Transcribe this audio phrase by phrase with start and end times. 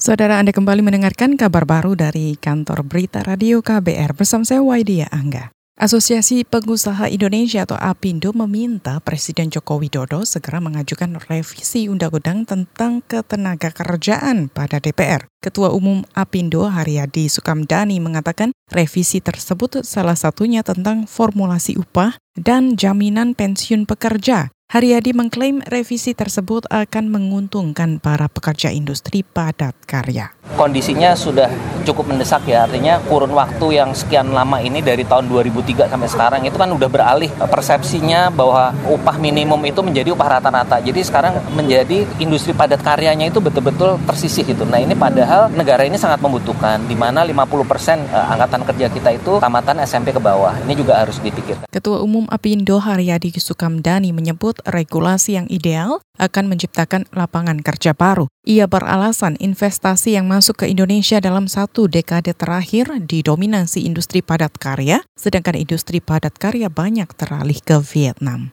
[0.00, 5.52] Saudara Anda kembali mendengarkan kabar baru dari kantor berita radio KBR bersama saya Waidia Angga.
[5.76, 13.68] Asosiasi Pengusaha Indonesia atau APindo meminta Presiden Joko Widodo segera mengajukan revisi undang-undang tentang ketenaga
[13.76, 15.28] kerjaan pada DPR.
[15.36, 23.36] Ketua Umum APindo Haryadi Sukamdani mengatakan revisi tersebut salah satunya tentang formulasi upah dan jaminan
[23.36, 30.30] pensiun pekerja Haryadi mengklaim revisi tersebut akan menguntungkan para pekerja industri padat karya.
[30.54, 31.50] Kondisinya sudah
[31.82, 36.40] cukup mendesak ya, artinya kurun waktu yang sekian lama ini dari tahun 2003 sampai sekarang
[36.46, 40.78] itu kan udah beralih persepsinya bahwa upah minimum itu menjadi upah rata-rata.
[40.78, 44.62] Jadi sekarang menjadi industri padat karyanya itu betul-betul tersisih gitu.
[44.62, 49.42] Nah ini padahal negara ini sangat membutuhkan, di mana 50% eh, angkatan kerja kita itu
[49.42, 50.54] tamatan SMP ke bawah.
[50.62, 51.66] Ini juga harus dipikirkan.
[51.66, 58.28] Ketua Umum Apindo Haryadi Sukamdani menyebut regulasi yang ideal akan menciptakan lapangan kerja baru.
[58.44, 65.04] Ia beralasan investasi yang masuk ke Indonesia dalam satu dekade terakhir didominasi industri padat karya,
[65.16, 68.52] sedangkan industri padat karya banyak teralih ke Vietnam.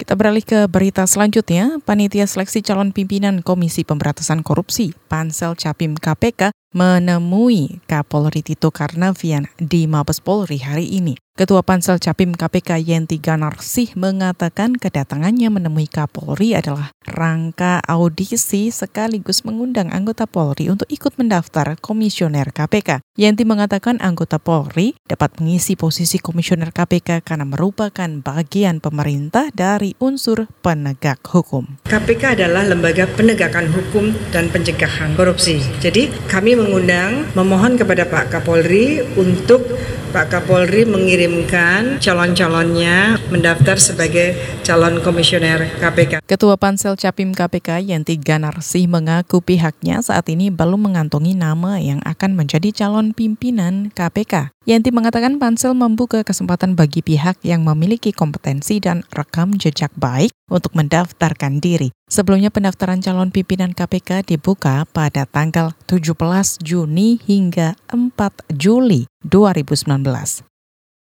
[0.00, 1.76] Kita beralih ke berita selanjutnya.
[1.84, 9.90] Panitia Seleksi Calon Pimpinan Komisi Pemberantasan Korupsi, Pansel Capim KPK, menemui Kapolri Tito Karnavian di
[9.90, 11.18] Mabes Polri hari ini.
[11.40, 19.88] Ketua Pansel Capim KPK Yenti Ganarsih mengatakan kedatangannya menemui Kapolri adalah rangka audisi sekaligus mengundang
[19.88, 23.00] anggota Polri untuk ikut mendaftar komisioner KPK.
[23.16, 30.44] Yenti mengatakan anggota Polri dapat mengisi posisi komisioner KPK karena merupakan bagian pemerintah dari unsur
[30.60, 31.80] penegak hukum.
[31.88, 35.56] KPK adalah lembaga penegakan hukum dan pencegahan korupsi.
[35.80, 39.64] Jadi kami mengundang memohon kepada Pak Kapolri untuk
[40.10, 44.34] Pak Kapolri mengirimkan calon-calonnya mendaftar sebagai
[44.66, 46.26] calon komisioner KPK.
[46.26, 52.34] Ketua Pansel Capim KPK Yanti Ganarsih mengaku pihaknya saat ini belum mengantongi nama yang akan
[52.34, 54.52] menjadi calon pimpinan KPK.
[54.68, 60.74] Yanti mengatakan Pansel membuka kesempatan bagi pihak yang memiliki kompetensi dan rekam jejak baik untuk
[60.74, 61.94] mendaftarkan diri.
[62.10, 70.49] Sebelumnya pendaftaran calon pimpinan KPK dibuka pada tanggal 17 Juni hingga 4 Juli 2019.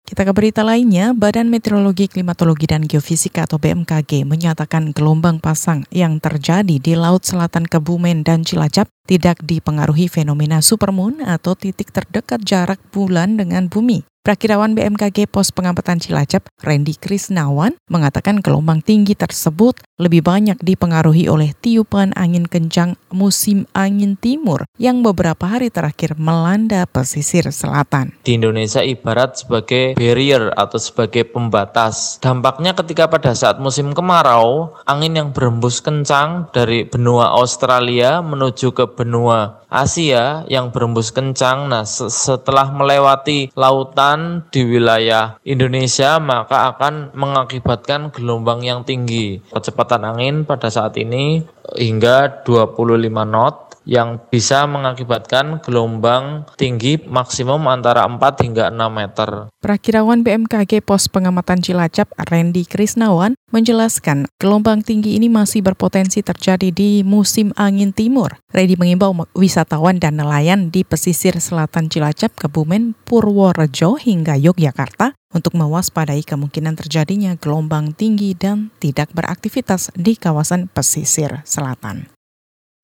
[0.04, 6.20] Kita ke berita lainnya, Badan Meteorologi, Klimatologi, dan Geofisika atau BMKG menyatakan gelombang pasang yang
[6.20, 12.84] terjadi di Laut Selatan Kebumen dan Cilacap tidak dipengaruhi fenomena supermoon atau titik terdekat jarak
[12.92, 14.04] bulan dengan bumi.
[14.24, 21.54] Prakirawan BMKG Pos Pengamatan Cilacap, Randy Krisnawan, mengatakan gelombang tinggi tersebut lebih banyak dipengaruhi oleh
[21.54, 28.18] tiupan angin kencang musim angin timur yang beberapa hari terakhir melanda pesisir selatan.
[28.26, 32.18] Di Indonesia ibarat sebagai barrier atau sebagai pembatas.
[32.18, 38.90] Dampaknya ketika pada saat musim kemarau, angin yang berembus kencang dari benua Australia menuju ke
[38.98, 41.66] benua Asia yang berembus kencang.
[41.70, 49.42] Nah, setelah melewati lautan di wilayah Indonesia, maka akan mengakibatkan gelombang yang tinggi.
[49.50, 51.44] Kecepatan angin pada saat ini
[51.76, 59.30] hingga 25 knot yang bisa mengakibatkan gelombang tinggi maksimum antara 4 hingga 6 meter.
[59.60, 67.06] Prakirawan BMKG Pos Pengamatan Cilacap, Randy Krisnawan, menjelaskan gelombang tinggi ini masih berpotensi terjadi di
[67.06, 68.40] musim angin timur.
[68.52, 76.22] Randy mengimbau wisatawan dan nelayan di pesisir selatan Cilacap, Kebumen, Purworejo hingga Yogyakarta untuk mewaspadai
[76.22, 82.14] kemungkinan terjadinya gelombang tinggi dan tidak beraktivitas di kawasan pesisir selatan.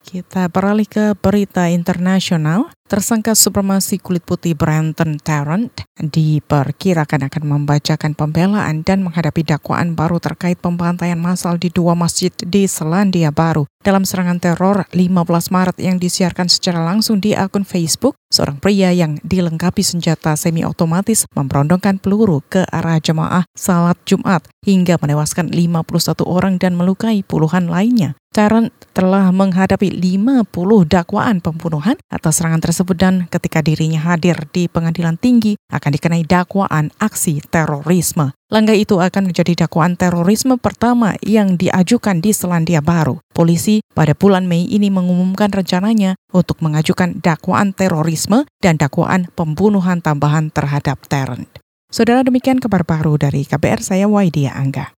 [0.09, 2.73] Kita beralih ke berita internasional.
[2.89, 5.69] Tersangka supremasi kulit putih Brenton Tarrant
[6.01, 12.65] diperkirakan akan membacakan pembelaan dan menghadapi dakwaan baru terkait pembantaian massal di dua masjid di
[12.65, 13.69] Selandia Baru.
[13.85, 15.05] Dalam serangan teror 15
[15.53, 21.29] Maret yang disiarkan secara langsung di akun Facebook, seorang pria yang dilengkapi senjata semi otomatis
[21.37, 28.17] memperondongkan peluru ke arah jemaah salat Jumat hingga menewaskan 51 orang dan melukai puluhan lainnya.
[28.29, 30.45] Tarrant telah menghadapi 50
[30.87, 36.91] dakwaan pembunuhan atas serangan tersebut dan ketika dirinya hadir di pengadilan tinggi akan dikenai dakwaan
[36.99, 38.35] aksi terorisme.
[38.49, 43.21] Langkah itu akan menjadi dakwaan terorisme pertama yang diajukan di Selandia Baru.
[43.29, 50.49] Polisi pada bulan Mei ini mengumumkan rencananya untuk mengajukan dakwaan terorisme dan dakwaan pembunuhan tambahan
[50.49, 51.49] terhadap Tarrant.
[51.89, 54.98] Saudara demikian kabar baru dari KBR saya Waidia Angga.